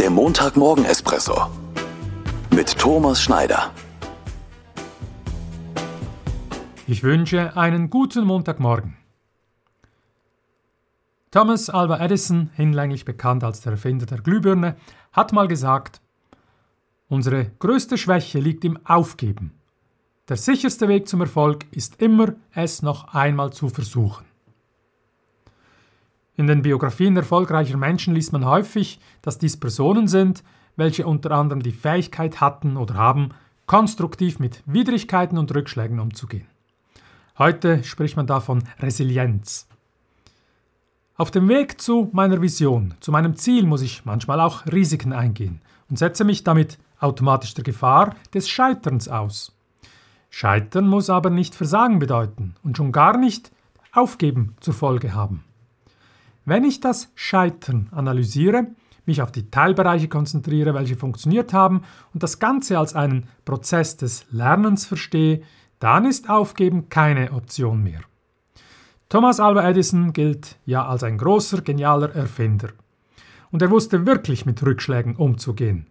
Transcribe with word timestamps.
Der 0.00 0.08
Montagmorgen-Espresso 0.08 1.50
mit 2.54 2.78
Thomas 2.78 3.20
Schneider. 3.20 3.70
Ich 6.86 7.02
wünsche 7.02 7.54
einen 7.54 7.90
guten 7.90 8.24
Montagmorgen. 8.24 8.96
Thomas 11.30 11.68
Alva 11.68 12.00
Edison, 12.00 12.48
hinlänglich 12.54 13.04
bekannt 13.04 13.44
als 13.44 13.60
der 13.60 13.72
Erfinder 13.72 14.06
der 14.06 14.22
Glühbirne, 14.22 14.76
hat 15.12 15.34
mal 15.34 15.48
gesagt, 15.48 16.00
unsere 17.10 17.50
größte 17.58 17.98
Schwäche 17.98 18.38
liegt 18.38 18.64
im 18.64 18.78
Aufgeben. 18.86 19.52
Der 20.30 20.38
sicherste 20.38 20.88
Weg 20.88 21.08
zum 21.08 21.20
Erfolg 21.20 21.66
ist 21.72 22.00
immer, 22.00 22.36
es 22.54 22.80
noch 22.80 23.12
einmal 23.12 23.52
zu 23.52 23.68
versuchen. 23.68 24.29
In 26.40 26.46
den 26.46 26.62
Biografien 26.62 27.14
erfolgreicher 27.18 27.76
Menschen 27.76 28.14
liest 28.14 28.32
man 28.32 28.46
häufig, 28.46 28.98
dass 29.20 29.36
dies 29.36 29.58
Personen 29.58 30.08
sind, 30.08 30.42
welche 30.74 31.06
unter 31.06 31.32
anderem 31.32 31.62
die 31.62 31.70
Fähigkeit 31.70 32.40
hatten 32.40 32.78
oder 32.78 32.94
haben, 32.94 33.32
konstruktiv 33.66 34.38
mit 34.38 34.62
Widrigkeiten 34.64 35.36
und 35.36 35.54
Rückschlägen 35.54 36.00
umzugehen. 36.00 36.46
Heute 37.36 37.84
spricht 37.84 38.16
man 38.16 38.26
davon 38.26 38.64
Resilienz. 38.78 39.68
Auf 41.18 41.30
dem 41.30 41.46
Weg 41.46 41.78
zu 41.78 42.08
meiner 42.12 42.40
Vision, 42.40 42.94
zu 43.00 43.12
meinem 43.12 43.36
Ziel 43.36 43.66
muss 43.66 43.82
ich 43.82 44.06
manchmal 44.06 44.40
auch 44.40 44.64
Risiken 44.64 45.12
eingehen 45.12 45.60
und 45.90 45.98
setze 45.98 46.24
mich 46.24 46.42
damit 46.42 46.78
automatisch 47.00 47.52
der 47.52 47.64
Gefahr 47.64 48.14
des 48.32 48.48
Scheiterns 48.48 49.08
aus. 49.08 49.54
Scheitern 50.30 50.88
muss 50.88 51.10
aber 51.10 51.28
nicht 51.28 51.54
Versagen 51.54 51.98
bedeuten 51.98 52.54
und 52.62 52.78
schon 52.78 52.92
gar 52.92 53.18
nicht 53.18 53.52
Aufgeben 53.92 54.56
zur 54.60 54.72
Folge 54.72 55.12
haben. 55.12 55.44
Wenn 56.44 56.64
ich 56.64 56.80
das 56.80 57.12
Scheitern 57.14 57.88
analysiere, 57.92 58.68
mich 59.06 59.22
auf 59.22 59.32
die 59.32 59.50
Teilbereiche 59.50 60.08
konzentriere, 60.08 60.74
welche 60.74 60.96
funktioniert 60.96 61.52
haben 61.52 61.82
und 62.14 62.22
das 62.22 62.38
Ganze 62.38 62.78
als 62.78 62.94
einen 62.94 63.28
Prozess 63.44 63.96
des 63.96 64.26
Lernens 64.30 64.86
verstehe, 64.86 65.42
dann 65.78 66.04
ist 66.04 66.28
Aufgeben 66.28 66.88
keine 66.88 67.32
Option 67.32 67.82
mehr. 67.82 68.00
Thomas 69.08 69.40
Alva 69.40 69.68
Edison 69.68 70.12
gilt 70.12 70.56
ja 70.66 70.86
als 70.86 71.02
ein 71.02 71.18
großer, 71.18 71.62
genialer 71.62 72.14
Erfinder. 72.14 72.68
Und 73.50 73.60
er 73.62 73.70
wusste 73.70 74.06
wirklich 74.06 74.46
mit 74.46 74.62
Rückschlägen 74.62 75.16
umzugehen. 75.16 75.86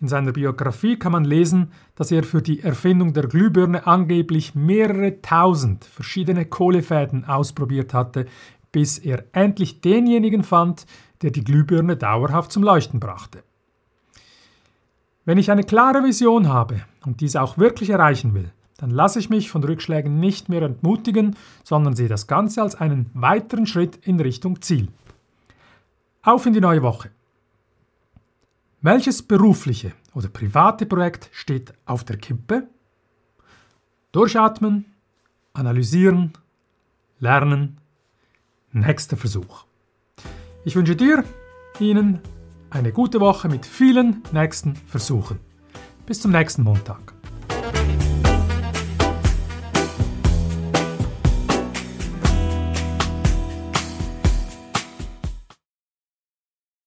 In 0.00 0.08
seiner 0.08 0.32
Biografie 0.32 0.96
kann 0.96 1.12
man 1.12 1.24
lesen, 1.24 1.72
dass 1.96 2.12
er 2.12 2.22
für 2.22 2.40
die 2.40 2.60
Erfindung 2.60 3.12
der 3.14 3.26
Glühbirne 3.26 3.86
angeblich 3.86 4.54
mehrere 4.54 5.20
tausend 5.22 5.84
verschiedene 5.84 6.44
Kohlefäden 6.44 7.24
ausprobiert 7.24 7.94
hatte, 7.94 8.26
bis 8.72 8.98
er 8.98 9.24
endlich 9.32 9.80
denjenigen 9.80 10.42
fand, 10.42 10.86
der 11.22 11.30
die 11.30 11.44
Glühbirne 11.44 11.96
dauerhaft 11.96 12.52
zum 12.52 12.62
Leuchten 12.62 13.00
brachte. 13.00 13.42
Wenn 15.24 15.38
ich 15.38 15.50
eine 15.50 15.64
klare 15.64 16.04
Vision 16.04 16.48
habe 16.48 16.82
und 17.04 17.20
diese 17.20 17.42
auch 17.42 17.58
wirklich 17.58 17.90
erreichen 17.90 18.34
will, 18.34 18.50
dann 18.78 18.90
lasse 18.90 19.18
ich 19.18 19.28
mich 19.28 19.50
von 19.50 19.62
Rückschlägen 19.62 20.20
nicht 20.20 20.48
mehr 20.48 20.62
entmutigen, 20.62 21.36
sondern 21.64 21.96
sehe 21.96 22.08
das 22.08 22.28
Ganze 22.28 22.62
als 22.62 22.76
einen 22.76 23.10
weiteren 23.12 23.66
Schritt 23.66 23.96
in 24.06 24.20
Richtung 24.20 24.62
Ziel. 24.62 24.88
Auf 26.22 26.46
in 26.46 26.52
die 26.52 26.60
neue 26.60 26.82
Woche. 26.82 27.10
Welches 28.80 29.22
berufliche 29.22 29.92
oder 30.14 30.28
private 30.28 30.86
Projekt 30.86 31.28
steht 31.32 31.74
auf 31.84 32.04
der 32.04 32.16
Kippe? 32.16 32.68
Durchatmen, 34.12 34.84
analysieren, 35.52 36.32
lernen, 37.18 37.80
nächster 38.72 39.16
Versuch. 39.16 39.64
Ich 40.64 40.76
wünsche 40.76 40.96
dir, 40.96 41.24
Ihnen 41.80 42.20
eine 42.70 42.92
gute 42.92 43.20
Woche 43.20 43.48
mit 43.48 43.64
vielen 43.64 44.22
nächsten 44.32 44.74
Versuchen. 44.76 45.38
Bis 46.06 46.20
zum 46.20 46.32
nächsten 46.32 46.62
Montag. 46.62 47.17